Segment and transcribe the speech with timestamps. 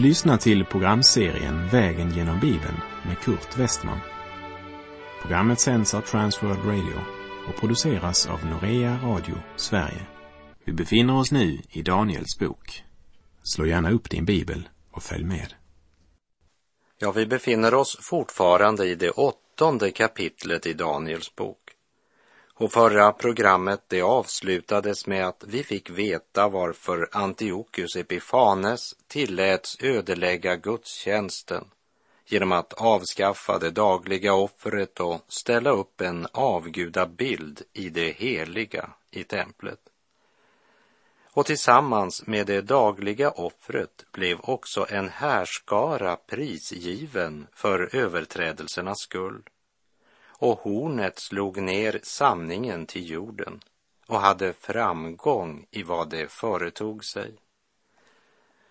[0.00, 3.98] Du lyssnar till programserien Vägen genom Bibeln med Kurt Westman.
[5.22, 7.00] Programmet sänds av Transworld Radio
[7.48, 10.06] och produceras av Norea Radio Sverige.
[10.64, 12.84] Vi befinner oss nu i Daniels bok.
[13.42, 15.54] Slå gärna upp din bibel och följ med.
[16.98, 21.59] Ja, vi befinner oss fortfarande i det åttonde kapitlet i Daniels bok.
[22.60, 30.56] Och förra programmet det avslutades med att vi fick veta varför Antiochus Epifanes tilläts ödelägga
[30.56, 31.64] gudstjänsten
[32.26, 39.24] genom att avskaffa det dagliga offret och ställa upp en avgudabild i det heliga i
[39.24, 39.80] templet.
[41.32, 49.42] Och tillsammans med det dagliga offret blev också en härskara prisgiven för överträdelsernas skull
[50.40, 53.60] och hornet slog ner sanningen till jorden
[54.06, 57.34] och hade framgång i vad det företog sig.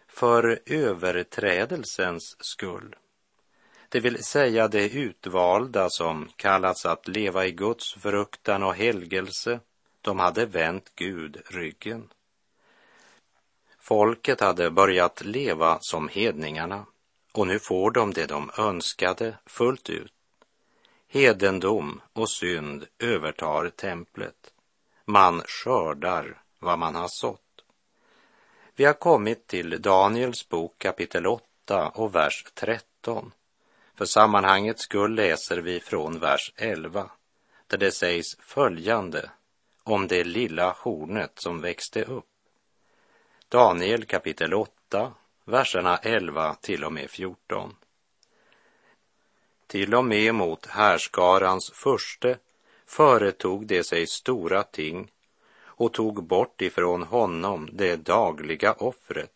[0.07, 2.95] För överträdelsens skull,
[3.89, 9.59] det vill säga det utvalda som kallats att leva i Guds fruktan och helgelse,
[10.01, 12.09] de hade vänt Gud ryggen.
[13.79, 16.85] Folket hade börjat leva som hedningarna
[17.33, 20.13] och nu får de det de önskade fullt ut
[21.11, 24.53] Hedendom och synd övertar templet.
[25.05, 27.63] Man skördar vad man har sått.
[28.75, 33.31] Vi har kommit till Daniels bok kapitel 8 och vers 13.
[33.95, 37.11] För sammanhangets skull läser vi från vers 11
[37.67, 39.29] där det sägs följande
[39.83, 42.25] om det lilla hornet som växte upp.
[43.47, 45.13] Daniel kapitel 8,
[45.45, 47.75] verserna 11 till och med 14
[49.69, 52.37] till och med mot härskarans förste
[52.85, 55.11] företog det sig stora ting
[55.63, 59.33] och tog bort ifrån honom det dagliga offret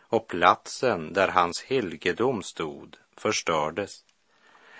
[0.00, 4.04] och platsen där hans helgedom stod förstördes.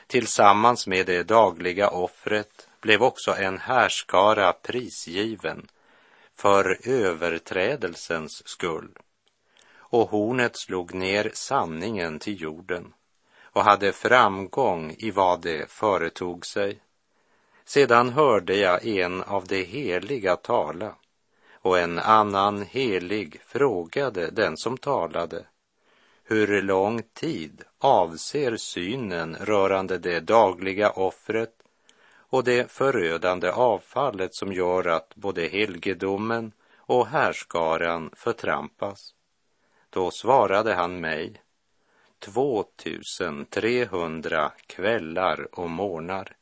[0.07, 5.69] Tillsammans med det dagliga offret blev också en härskara prisgiven
[6.35, 8.99] för överträdelsens skull.
[9.77, 12.93] Och hornet slog ner sanningen till jorden
[13.57, 16.81] och hade framgång i vad det företog sig.
[17.65, 20.95] Sedan hörde jag en av de heliga tala
[21.53, 25.45] och en annan helig frågade den som talade
[26.25, 31.55] hur lång tid avser synen rörande det dagliga offret
[32.17, 39.15] och det förödande avfallet som gör att både helgedomen och härskaran förtrampas?
[39.91, 41.43] Då svarade han mig
[42.27, 46.37] 2300 kvällar och morgnar.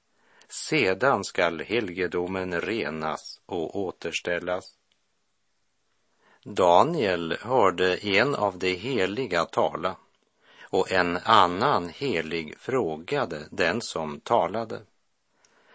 [0.48, 4.64] Sedan skall helgedomen renas och återställas.
[6.44, 9.96] Daniel hörde en av de heliga tala
[10.62, 14.80] och en annan helig frågade den som talade.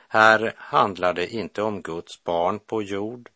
[0.07, 3.29] Här handlar det inte om Guds barn på jord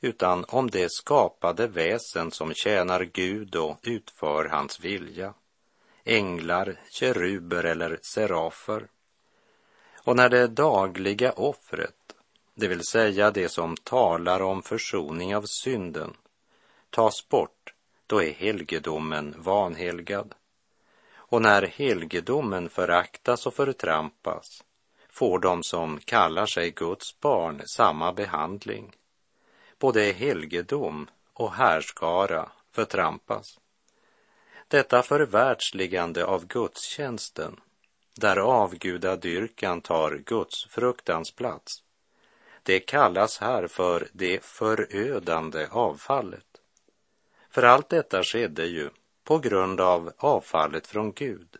[0.00, 5.34] utan om det skapade väsen som tjänar Gud och utför hans vilja
[6.06, 8.86] änglar, keruber eller serafer.
[10.04, 12.14] Och när det dagliga offret,
[12.54, 16.14] det vill säga det som talar om försoning av synden,
[16.90, 17.74] tas bort,
[18.06, 20.34] då är helgedomen vanhelgad.
[21.14, 24.64] Och när helgedomen föraktas och förtrampas
[25.08, 28.96] får de som kallar sig Guds barn samma behandling.
[29.78, 33.58] Både helgedom och härskara förtrampas.
[34.68, 37.60] Detta förvärldsligande av gudstjänsten,
[38.14, 41.82] där avgudadyrkan tar Guds fruktans plats,
[42.62, 46.46] det kallas här för det förödande avfallet.
[47.50, 48.90] För allt detta skedde ju
[49.24, 51.56] på grund av avfallet från Gud.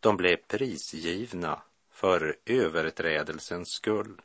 [0.00, 4.20] De blev prisgivna för överträdelsens skull.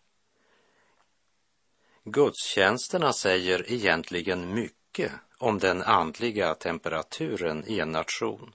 [2.04, 8.53] Gudstjänsterna säger egentligen mycket om den andliga temperaturen i en nation.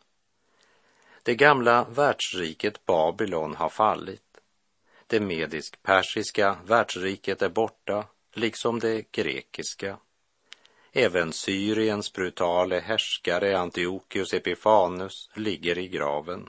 [1.22, 4.40] Det gamla världsriket Babylon har fallit.
[5.06, 9.98] Det medisk-persiska världsriket är borta, liksom det grekiska.
[10.92, 16.48] Även Syriens brutale härskare Antiochus Epifanus ligger i graven.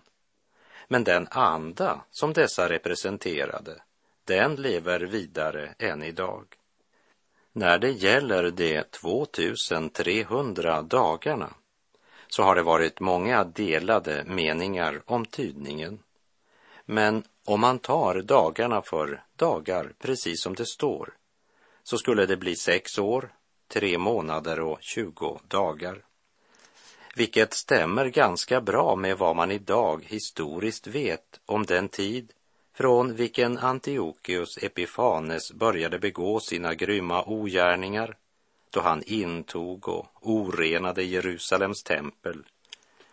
[0.88, 3.82] Men den anda som dessa representerade,
[4.24, 6.46] den lever vidare än idag.
[7.58, 11.54] När det gäller de 2300 dagarna
[12.28, 16.00] så har det varit många delade meningar om tydningen.
[16.86, 21.14] Men om man tar dagarna för dagar, precis som det står,
[21.84, 23.34] så skulle det bli sex år,
[23.68, 26.06] tre månader och tjugo dagar.
[27.16, 32.32] vilket stämmer ganska bra med vad man idag historiskt vet om den tid
[32.76, 38.18] från vilken Antiochus Epifanes började begå sina grymma ogärningar
[38.70, 42.44] då han intog och orenade Jerusalems tempel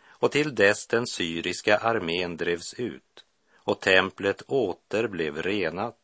[0.09, 3.25] och till dess den syriska armén drevs ut
[3.57, 5.99] och templet åter blev renat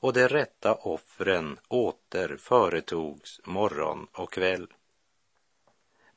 [0.00, 4.66] och de rätta offren åter företogs morgon och kväll.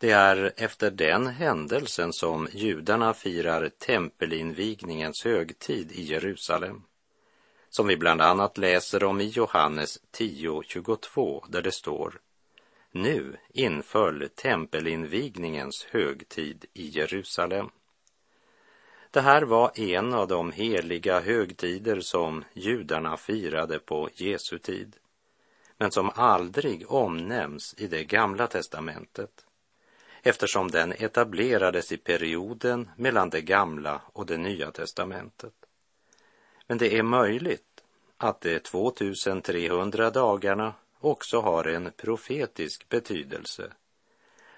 [0.01, 6.83] Det är efter den händelsen som judarna firar tempelinvigningens högtid i Jerusalem,
[7.69, 12.19] som vi bland annat läser om i Johannes 10.22 där det står
[12.91, 17.69] Nu inföll tempelinvigningens högtid i Jerusalem.
[19.11, 24.95] Det här var en av de heliga högtider som judarna firade på Jesu tid,
[25.77, 29.45] men som aldrig omnämns i det gamla testamentet
[30.23, 35.53] eftersom den etablerades i perioden mellan det gamla och det nya testamentet.
[36.67, 37.83] Men det är möjligt
[38.17, 43.71] att de 2300 dagarna också har en profetisk betydelse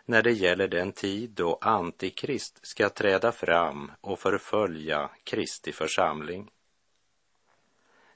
[0.06, 6.50] när det gäller den tid då Antikrist ska träda fram och förfölja Kristi församling.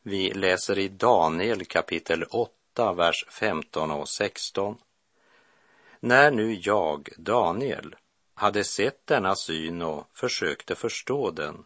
[0.01, 4.77] Vi läser i Daniel kapitel 8, vers 15 och 16.
[5.99, 7.95] När nu jag, Daniel,
[8.33, 11.65] hade sett denna syn och försökte förstå den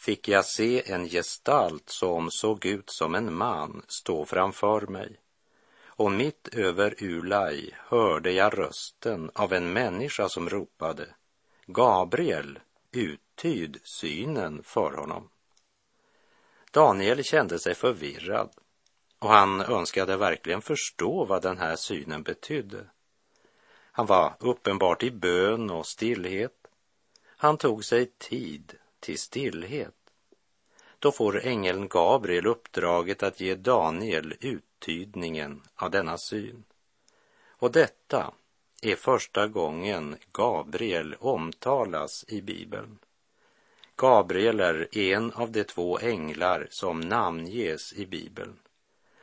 [0.00, 5.20] fick jag se en gestalt som såg ut som en man stå framför mig.
[5.84, 11.14] Och mitt över Ulai hörde jag rösten av en människa som ropade
[11.66, 12.58] Gabriel,
[12.92, 15.28] uttyd synen för honom.
[16.72, 18.50] Daniel kände sig förvirrad
[19.18, 22.86] och han önskade verkligen förstå vad den här synen betydde.
[24.00, 26.66] Han var uppenbart i bön och stillhet.
[27.26, 29.94] Han tog sig tid till stillhet.
[30.98, 36.64] Då får ängeln Gabriel uppdraget att ge Daniel uttydningen av denna syn.
[37.48, 38.34] Och detta
[38.82, 42.98] är första gången Gabriel omtalas i Bibeln.
[43.96, 48.58] Gabriel är en av de två änglar som namnges i Bibeln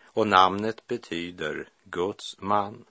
[0.03, 2.85] och namnet betyder Guds man.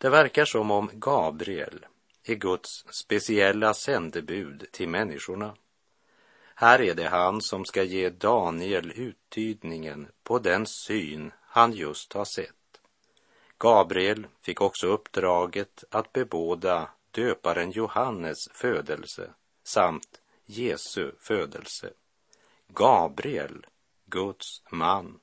[0.00, 1.86] Det verkar som om Gabriel
[2.24, 5.54] är Guds speciella sändebud till människorna.
[6.54, 12.24] Här är det han som ska ge Daniel uttydningen på den syn han just har
[12.24, 12.80] sett.
[13.58, 19.30] Gabriel fick också uppdraget att bebåda döparen Johannes födelse
[19.64, 21.90] samt Jesu födelse.
[22.68, 23.66] Gabriel,
[24.06, 25.20] Guds man.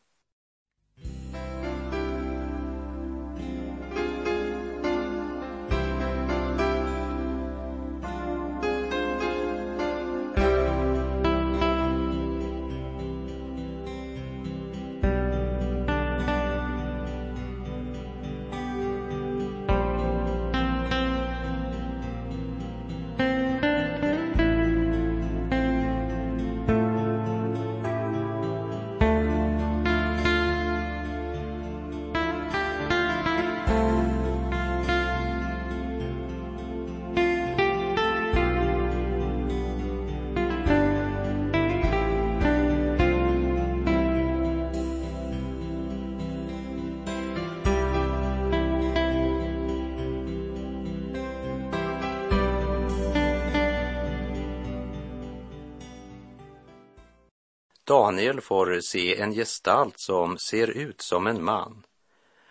[57.88, 61.86] Daniel får se en gestalt som ser ut som en man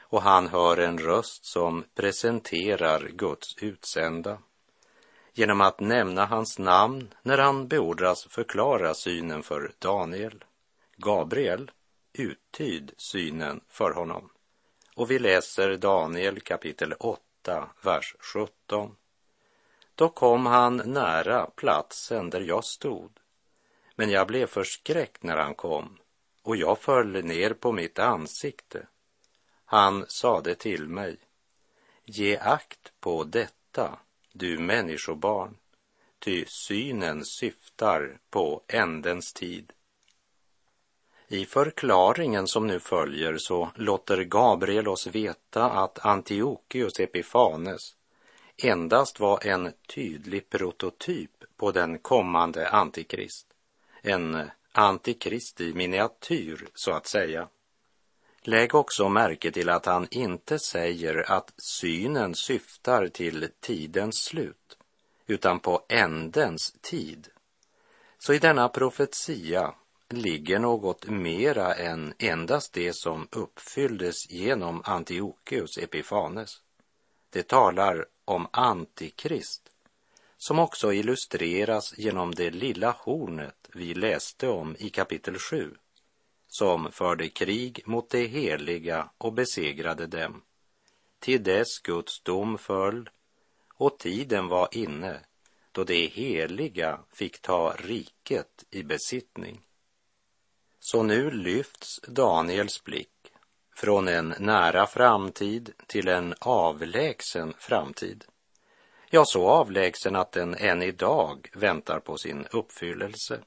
[0.01, 4.39] och han hör en röst som presenterar Guds utsända
[5.33, 10.45] genom att nämna hans namn när han beordras förklara synen för Daniel.
[10.97, 11.71] Gabriel
[12.13, 14.31] uttyd synen för honom.
[14.95, 18.97] Och vi läser Daniel kapitel 8, vers 17.
[19.95, 23.11] Då kom han nära platsen där jag stod
[23.97, 25.99] men jag blev förskräckt när han kom
[26.43, 28.87] och jag föll ner på mitt ansikte.
[29.65, 31.17] Han sade till mig,
[32.05, 33.99] ge akt på detta,
[34.33, 35.57] du människobarn,
[36.19, 39.73] ty synen syftar på ändens tid.
[41.29, 47.97] I förklaringen som nu följer så låter Gabriel oss veta att Antiochus Epifanes
[48.57, 53.56] endast var en tydlig prototyp på den kommande antikrist
[54.07, 57.49] en antikrist i miniatyr, så att säga.
[58.43, 64.79] Lägg också märke till att han inte säger att synen syftar till tidens slut,
[65.27, 67.29] utan på ändens tid.
[68.19, 69.75] Så i denna profetia
[70.09, 76.63] ligger något mera än endast det som uppfylldes genom Antiochus Epifanes.
[77.31, 79.66] Det talar om Antikrist,
[80.47, 85.75] som också illustreras genom det lilla hornet vi läste om i kapitel 7,
[86.49, 90.43] som förde krig mot det heliga och besegrade dem,
[91.19, 93.11] till dess Guds dom föll
[93.75, 95.21] och tiden var inne
[95.73, 99.61] då det heliga fick ta riket i besittning.
[100.81, 103.33] Så nu lyfts Daniels blick
[103.77, 108.25] från en nära framtid till en avlägsen framtid.
[109.11, 113.41] Ja, så avlägsen att den än idag väntar på sin uppfyllelse.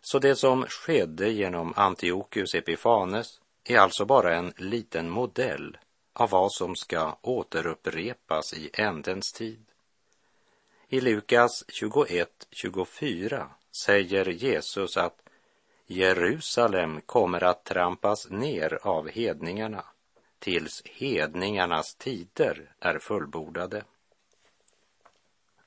[0.00, 5.78] Så det som skedde genom Antiochus Epifanes är alltså bara en liten modell
[6.12, 9.64] av vad som ska återupprepas i ändens tid.
[10.88, 13.46] I Lukas 21.24
[13.86, 15.22] säger Jesus att
[15.86, 19.84] Jerusalem kommer att trampas ner av hedningarna
[20.38, 23.84] tills hedningarnas tider är fullbordade.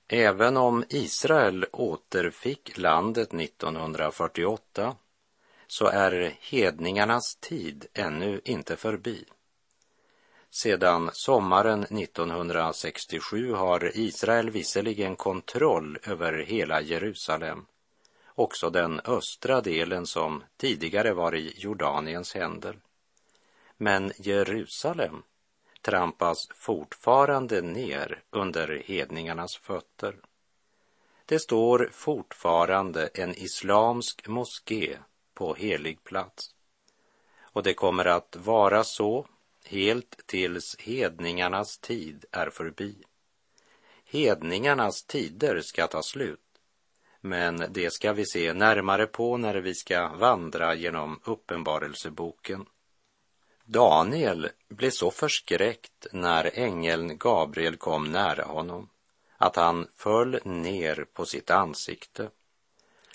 [0.08, 4.96] Även om Israel återfick landet 1948
[5.68, 9.26] så är hedningarnas tid ännu inte förbi.
[10.50, 17.66] Sedan sommaren 1967 har Israel visserligen kontroll över hela Jerusalem,
[18.28, 22.80] också den östra delen som tidigare var i Jordaniens händer.
[23.78, 25.24] Men Jerusalem
[25.86, 30.16] trampas fortfarande ner under hedningarnas fötter.
[31.26, 34.98] Det står fortfarande en islamsk moské
[35.34, 36.56] på helig plats.
[37.40, 39.28] Och det kommer att vara så
[39.66, 42.96] helt tills hedningarnas tid är förbi.
[44.06, 46.40] Hedningarnas tider ska ta slut,
[47.22, 52.66] men det ska vi se närmare på när vi ska vandra genom Uppenbarelseboken.
[53.68, 58.90] Daniel blev så förskräckt när ängeln Gabriel kom nära honom
[59.38, 62.30] att han föll ner på sitt ansikte.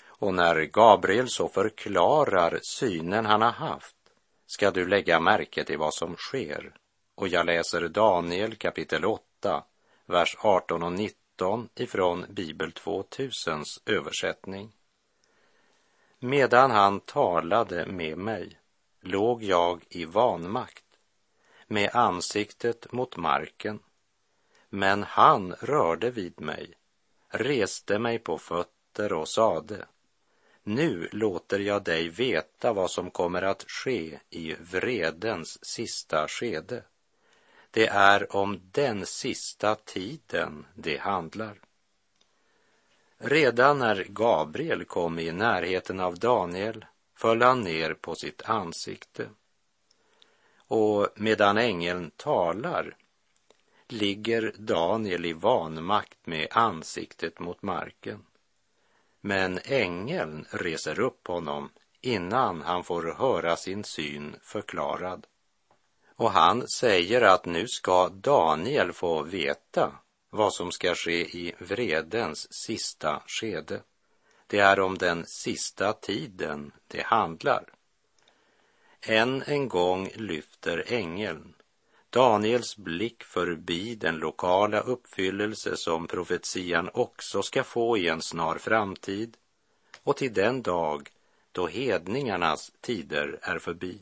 [0.05, 3.95] Och när Gabriel så förklarar synen han har haft
[4.47, 6.73] ska du lägga märke till vad som sker.
[7.15, 9.63] Och jag läser Daniel kapitel 8,
[10.05, 14.71] vers 18 och 19 ifrån Bibel 2000s översättning.
[16.19, 18.60] Medan han talade med mig
[19.01, 20.85] låg jag i vanmakt
[21.67, 23.79] med ansiktet mot marken.
[24.69, 26.73] Men han rörde vid mig,
[27.29, 29.85] reste mig på fötter och sade
[30.63, 36.83] nu låter jag dig veta vad som kommer att ske i vredens sista skede.
[37.71, 41.61] Det är om den sista tiden det handlar.
[43.17, 46.85] Redan när Gabriel kom i närheten av Daniel
[47.21, 49.29] föll han ner på sitt ansikte.
[50.57, 52.95] Och medan ängeln talar
[53.87, 58.25] ligger Daniel i vanmakt med ansiktet mot marken.
[59.21, 61.69] Men ängeln reser upp honom
[62.01, 65.27] innan han får höra sin syn förklarad.
[66.15, 69.91] Och han säger att nu ska Daniel få veta
[70.29, 73.81] vad som ska ske i vredens sista skede.
[74.51, 77.63] Det är om den sista tiden det handlar.
[79.01, 81.53] Än en gång lyfter ängeln
[82.09, 89.37] Daniels blick förbi den lokala uppfyllelse som profetian också ska få i en snar framtid
[90.03, 91.09] och till den dag
[91.51, 93.99] då hedningarnas tider är förbi.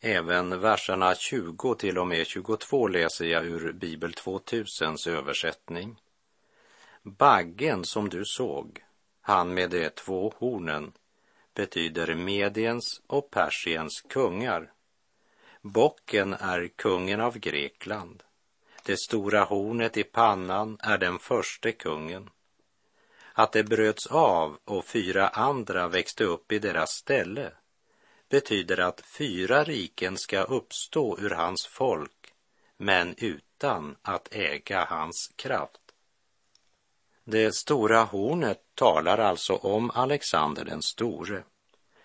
[0.00, 6.00] Även verserna 20 till och med 22 läser jag ur Bibel 2000s översättning.
[7.02, 8.84] Baggen som du såg,
[9.30, 10.92] han med de två hornen,
[11.54, 14.70] betyder Mediens och Persiens kungar
[15.62, 18.22] Bocken är kungen av Grekland.
[18.84, 22.30] Det stora hornet i pannan är den förste kungen.
[23.32, 27.52] Att det bröts av och fyra andra växte upp i deras ställe
[28.28, 32.34] betyder att fyra riken ska uppstå ur hans folk,
[32.76, 35.79] men utan att äga hans kraft.
[37.32, 41.42] Det stora hornet talar alltså om Alexander den store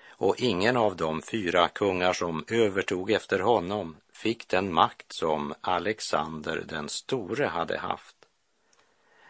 [0.08, 6.64] och ingen av de fyra kungar som övertog efter honom fick den makt som Alexander
[6.68, 8.16] den store hade haft.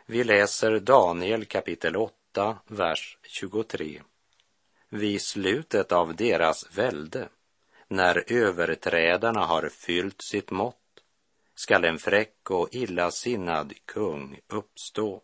[0.05, 4.01] Vi läser Daniel kapitel 8, vers 23.
[4.89, 7.29] Vid slutet av deras välde,
[7.87, 11.03] när överträdarna har fyllt sitt mått,
[11.55, 15.21] skall en fräck och illasinnad kung uppstå.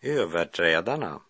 [0.00, 1.20] Överträdarna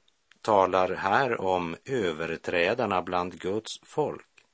[0.43, 4.45] talar här om överträdarna bland Guds folk.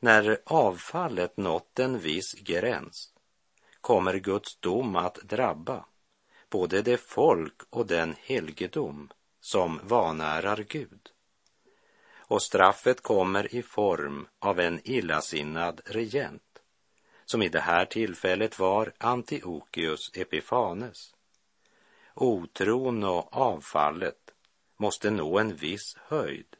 [0.00, 3.14] När avfallet nått en viss gräns
[3.80, 5.84] kommer Guds dom att drabba
[6.50, 11.10] både det folk och den helgedom som vanärar Gud.
[12.16, 16.62] Och straffet kommer i form av en illasinnad regent,
[17.24, 21.13] som i det här tillfället var Antiochus Epifanes.
[22.14, 24.30] Otron och avfallet
[24.76, 26.56] måste nå en viss höjd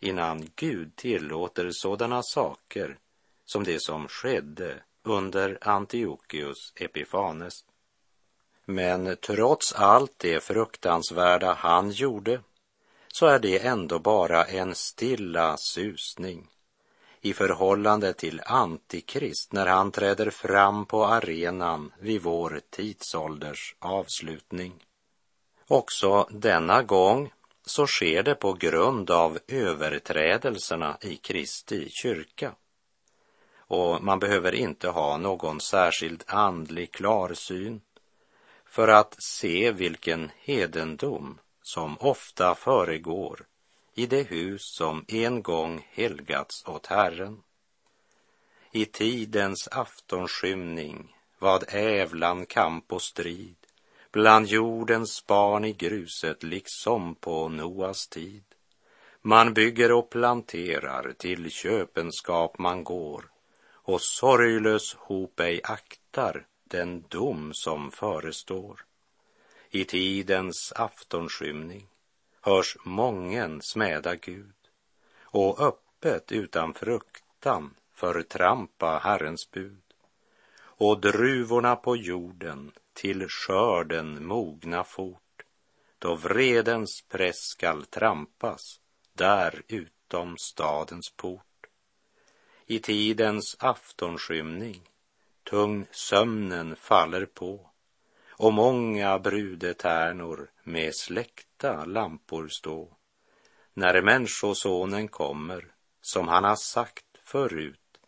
[0.00, 2.98] innan Gud tillåter sådana saker
[3.44, 7.64] som det som skedde under Antiochus Epifanes.
[8.64, 12.40] Men trots allt det fruktansvärda han gjorde
[13.08, 16.48] så är det ändå bara en stilla susning
[17.26, 24.84] i förhållande till Antikrist när han träder fram på arenan vid vår tidsålders avslutning.
[25.68, 27.32] Också denna gång
[27.64, 32.52] så sker det på grund av överträdelserna i Kristi kyrka.
[33.58, 37.80] Och man behöver inte ha någon särskild andlig klarsyn
[38.66, 43.46] för att se vilken hedendom som ofta föregår
[43.98, 47.42] i det hus som en gång helgats åt Herren.
[48.72, 53.56] I tidens aftonskymning vad ävlan kamp och strid
[54.12, 58.44] bland jordens barn i gruset liksom på Noas tid.
[59.22, 63.30] Man bygger och planterar, till köpenskap man går
[63.68, 68.84] och sorglös hop ej aktar den dom som förestår.
[69.70, 71.88] I tidens aftonskymning
[72.46, 74.54] hörs mången smäda Gud
[75.20, 79.82] och öppet utan fruktan förtrampa Herrens bud.
[80.58, 85.42] Och druvorna på jorden till skörden mogna fort,
[85.98, 88.80] då vredens press skall trampas
[89.12, 91.66] där utom stadens port.
[92.66, 94.80] I tidens aftonskymning
[95.42, 97.70] tung sömnen faller på
[98.30, 102.96] och många brudetärnor med släkt vita lampor stå.
[103.74, 108.00] När Människosonen kommer, som han har sagt förut,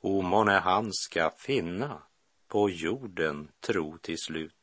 [0.00, 2.02] o månne han ska finna
[2.48, 4.54] på jorden tro till slut.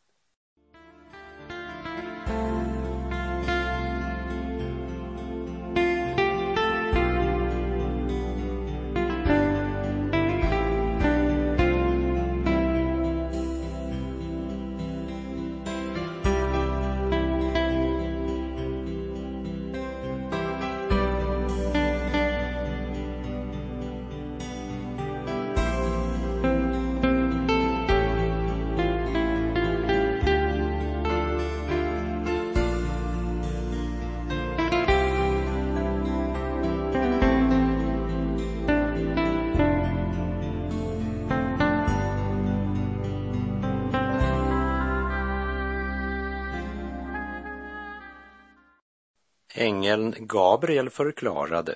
[49.58, 51.76] Ängeln Gabriel förklarade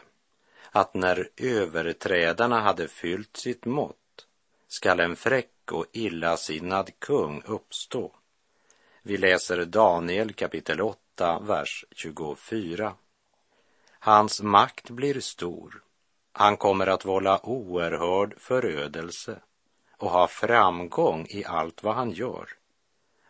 [0.72, 4.28] att när överträdarna hade fyllt sitt mått
[4.68, 8.12] skall en fräck och illasinnad kung uppstå.
[9.02, 12.94] Vi läser Daniel kapitel 8, vers 24.
[14.00, 15.82] Hans makt blir stor.
[16.32, 19.40] Han kommer att vålla oerhörd förödelse
[19.98, 22.50] och ha framgång i allt vad han gör.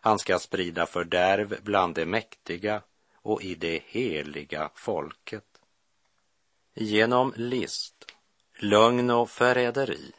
[0.00, 2.82] Han ska sprida fördärv bland de mäktiga
[3.22, 5.44] och i det heliga folket.
[6.74, 8.06] Genom list,
[8.58, 10.12] lögn och förräderi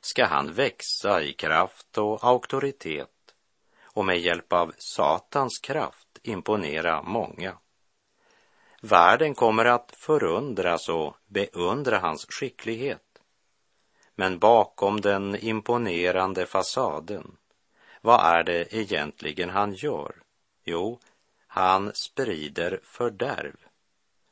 [0.00, 3.34] ska han växa i kraft och auktoritet
[3.82, 7.58] och med hjälp av Satans kraft imponera många.
[8.80, 13.02] Världen kommer att förundras och beundra hans skicklighet.
[14.14, 17.36] Men bakom den imponerande fasaden,
[18.00, 20.14] vad är det egentligen han gör?
[20.64, 21.00] Jo,
[21.56, 23.56] han sprider fördärv.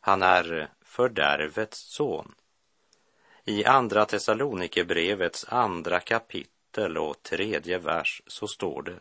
[0.00, 2.34] Han är fördärvets son.
[3.44, 9.00] I Andra Thessalonikerbrevets andra kapitel och tredje vers så står det.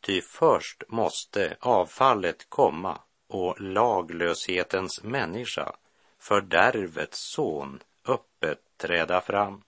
[0.00, 5.76] Ty först måste avfallet komma och laglöshetens människa,
[6.18, 9.62] fördärvets son, öppet träda fram.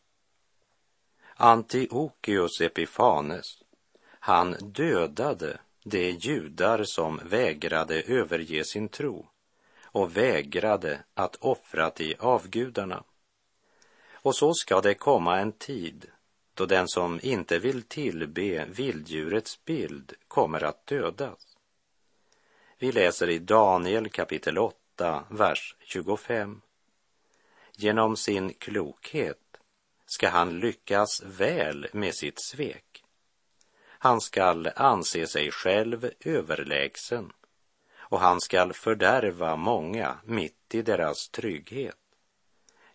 [1.35, 3.63] Antiochus Epifanes,
[4.03, 9.27] han dödade de judar som vägrade överge sin tro
[9.83, 13.05] och vägrade att offra till avgudarna.
[14.13, 16.11] Och så ska det komma en tid
[16.55, 21.57] då den som inte vill tillbe vilddjurets bild kommer att dödas.
[22.79, 26.61] Vi läser i Daniel kapitel 8, vers 25.
[27.77, 29.57] Genom sin klokhet
[30.07, 33.06] ska han lyckas väl med sitt svek.
[34.07, 37.33] Han skall anse sig själv överlägsen
[37.99, 41.99] och han skall fördärva många mitt i deras trygghet.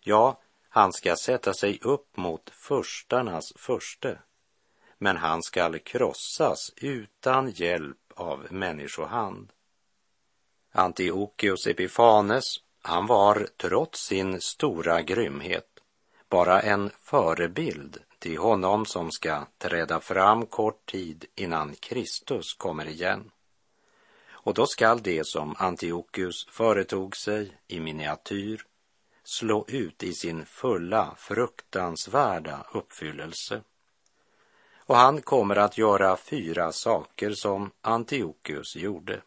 [0.00, 4.18] Ja, han ska sätta sig upp mot förstarnas förste,
[4.98, 9.52] men han skall krossas utan hjälp av människohand.
[10.72, 12.44] Antiochus Epifanes,
[12.82, 15.68] han var trots sin stora grymhet
[16.28, 23.30] bara en förebild till honom som ska träda fram kort tid innan Kristus kommer igen.
[24.30, 28.62] Och då skall det som Antiochus företog sig i miniatyr
[29.24, 33.62] slå ut i sin fulla fruktansvärda uppfyllelse.
[34.76, 39.22] Och han kommer att göra fyra saker som Antiochus gjorde.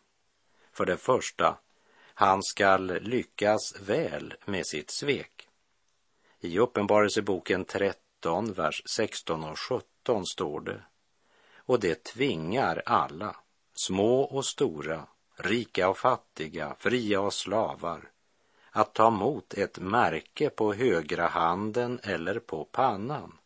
[0.71, 1.57] För det första,
[2.13, 5.47] han skall lyckas väl med sitt svek.
[6.39, 8.04] I Uppenbarelseboken 13,
[8.53, 10.81] vers 16 och 17 står det.
[11.57, 13.35] Och det tvingar alla,
[13.75, 18.09] små och stora, rika och fattiga, fria och slavar,
[18.71, 23.37] att ta emot ett märke på högra handen eller på pannan,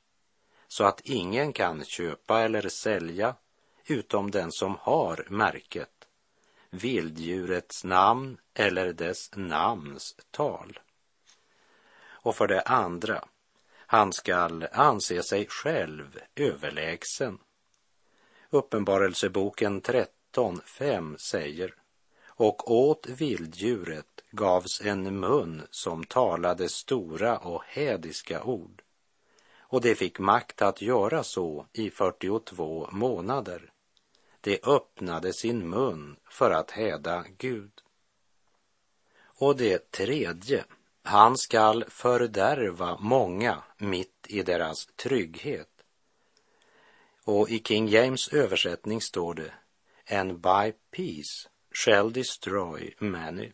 [0.68, 3.36] så att ingen kan köpa eller sälja
[3.86, 6.08] utom den som har märket,
[6.70, 10.80] vilddjurets namn eller dess namns tal.
[12.22, 13.26] Och för det andra,
[13.92, 17.40] han skall anse sig själv överlägsen.
[18.50, 21.76] Uppenbarelseboken 13.5 säger
[22.26, 28.82] och åt vilddjuret gavs en mun som talade stora och hädiska ord.
[29.60, 33.72] Och det fick makt att göra så i 42 månader.
[34.42, 37.72] Det öppnade sin mun för att häda Gud.
[39.22, 40.66] Och det tredje,
[41.04, 45.70] han skall fördärva många mitt i deras trygghet.
[47.24, 49.54] Och i King James översättning står det,
[50.10, 53.52] and by peace shall destroy many.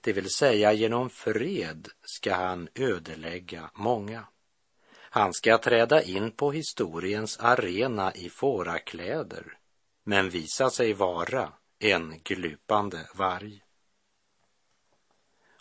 [0.00, 4.26] Det vill säga genom fred ska han ödelägga många.
[4.92, 9.56] Han ska träda in på historiens arena i fårakläder
[10.04, 13.62] men visa sig vara en glupande varg.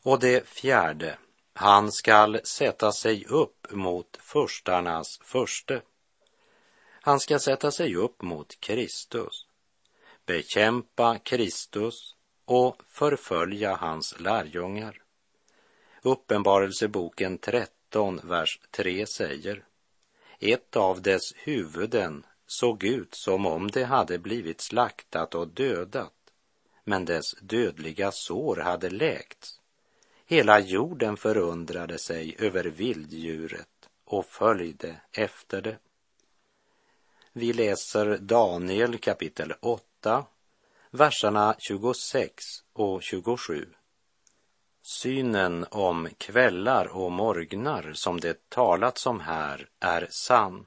[0.04, 1.18] Och det fjärde,
[1.60, 5.82] han skall sätta sig upp mot förstarnas förste.
[7.02, 9.50] Han ska sätta sig upp mot Kristus
[10.30, 15.02] bekämpa Kristus och förfölja hans lärjungar.
[16.02, 19.64] Uppenbarelseboken 13, vers 3 säger
[20.40, 26.14] Ett av dess huvuden såg ut som om det hade blivit slaktat och dödat,
[26.84, 29.59] men dess dödliga sår hade läkts.
[30.32, 35.78] Hela jorden förundrade sig över vilddjuret och följde efter det.
[37.34, 40.26] Vi läser Daniel kapitel 8
[40.92, 43.70] verserna 26 och 27.
[44.82, 50.66] Synen om kvällar och morgnar som det talats om här är sann.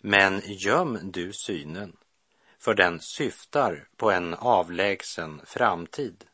[0.00, 1.96] Men göm du synen,
[2.58, 6.24] för den syftar på en avlägsen framtid.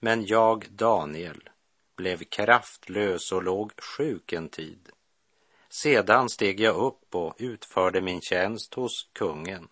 [0.00, 1.48] Men jag, Daniel,
[1.96, 4.88] blev kraftlös och låg sjuk en tid.
[5.68, 9.68] Sedan steg jag upp och utförde min tjänst hos kungen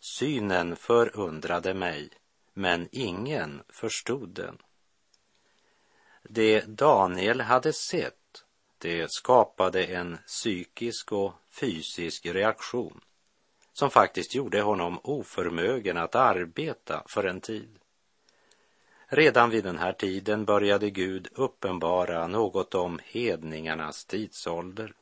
[0.00, 2.10] Synen förundrade mig,
[2.52, 4.58] men ingen förstod den.
[6.22, 8.44] Det Daniel hade sett,
[8.78, 13.00] det skapade en psykisk och fysisk reaktion
[13.72, 17.79] som faktiskt gjorde honom oförmögen att arbeta för en tid.
[19.12, 24.94] Redan vid den här tiden började Gud uppenbara något om hedningarnas tidsålder.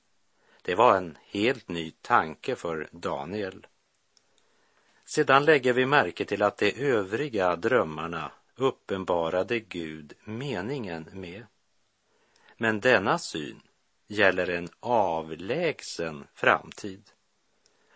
[0.63, 3.67] Det var en helt ny tanke för Daniel.
[5.05, 11.47] Sedan lägger vi märke till att de övriga drömmarna uppenbarade Gud meningen med.
[12.57, 13.61] Men denna syn
[14.07, 17.03] gäller en avlägsen framtid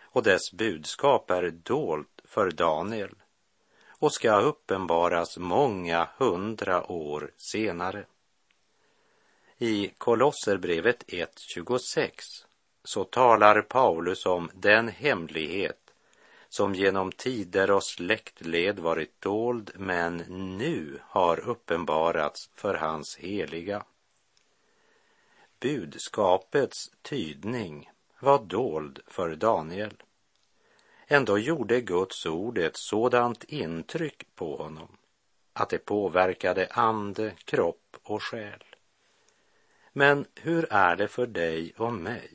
[0.01, 3.15] och dess budskap är dolt för Daniel
[4.03, 8.05] och ska uppenbaras många hundra år senare.
[9.59, 12.11] I Kolosserbrevet 1.26
[12.85, 15.95] så talar Paulus om den hemlighet
[16.49, 20.17] som genom tider och släktled varit dold men
[20.59, 23.85] nu har uppenbarats för hans heliga.
[25.61, 29.95] Budskapets tydning var dold för Daniel.
[31.13, 34.97] Ändå gjorde Guds ord ett sådant intryck på honom
[35.53, 38.65] att det påverkade ande, kropp och själ.
[39.93, 42.31] Men hur är det för dig och mig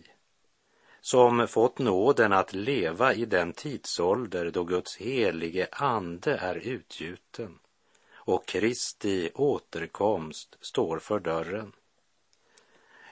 [1.01, 7.59] som fått nåden att leva i den tidsålder då Guds helige ande är utgjuten
[8.13, 11.71] och Kristi återkomst står för dörren?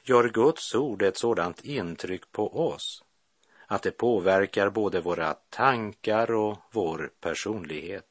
[0.04, 3.05] Gör Guds ord ett sådant intryck på oss
[3.68, 8.06] att det påverkar både våra tankar och vår personlighet?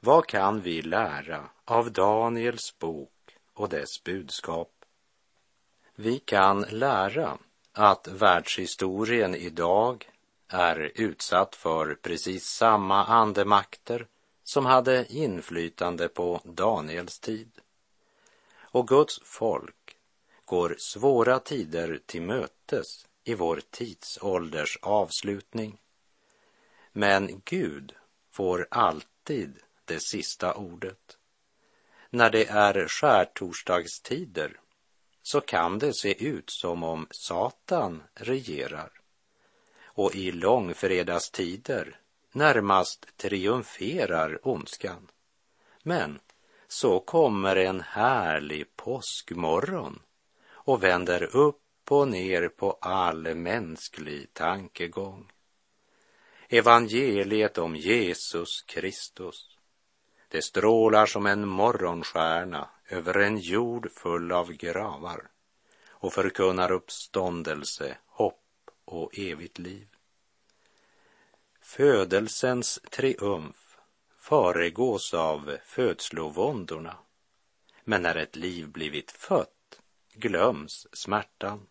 [0.00, 4.70] Vad kan vi lära av Daniels bok och dess budskap?
[5.94, 7.38] Vi kan lära
[7.72, 10.10] att världshistorien idag
[10.48, 14.06] är utsatt för precis samma andemakter
[14.44, 17.50] som hade inflytande på Daniels tid.
[18.58, 19.96] Och Guds folk
[20.44, 25.80] går svåra tider till mötes i vår tidsålders avslutning.
[26.92, 27.94] Men Gud
[28.30, 31.18] får alltid det sista ordet.
[32.10, 34.60] När det är skärtorsdagstider
[35.22, 38.90] så kan det se ut som om Satan regerar
[39.82, 42.00] och i långfredagstider
[42.32, 45.10] närmast triumferar ondskan.
[45.82, 46.18] Men
[46.68, 50.02] så kommer en härlig påskmorgon
[50.50, 55.32] och vänder upp upp och ner på all mänsklig tankegång.
[56.48, 59.56] Evangeliet om Jesus Kristus,
[60.28, 65.30] det strålar som en morgonstjärna över en jord full av gravar
[65.88, 69.88] och förkunnar uppståndelse, hopp och evigt liv.
[71.60, 73.78] Födelsens triumf
[74.16, 76.96] föregås av födslovåndorna.
[77.84, 79.80] Men när ett liv blivit fött
[80.14, 81.66] glöms smärtan.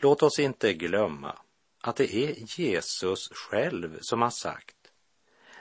[0.00, 1.38] Låt oss inte glömma
[1.80, 4.74] att det är Jesus själv som har sagt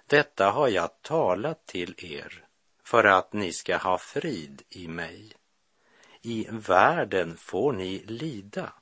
[0.08, 2.45] detta har jag talat till er
[2.84, 5.34] för att ni ska ha frid i mig.
[6.21, 8.73] I världen får ni lida,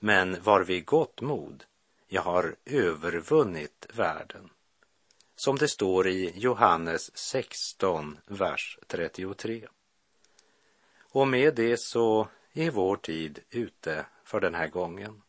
[0.00, 1.64] men var vid gott mod,
[2.08, 4.50] jag har övervunnit världen.
[5.36, 9.68] Som det står i Johannes 16, vers 33.
[10.98, 15.22] Och med det så är vår tid ute för den här gången.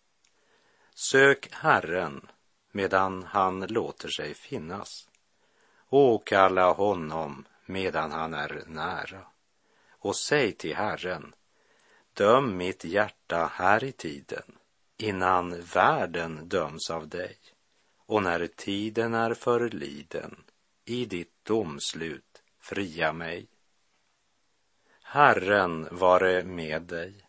[0.94, 2.28] Sök Herren
[2.72, 5.10] medan han låter sig finnas.
[5.90, 9.22] Åkalla honom medan han är nära
[9.90, 11.36] och säg till Herren,
[12.14, 14.58] döm mitt hjärta här i tiden
[14.98, 17.38] innan världen döms av dig
[18.06, 20.44] och när tiden är förliden
[20.86, 23.48] i ditt domslut fria mig.
[25.02, 27.29] Herren vare med dig,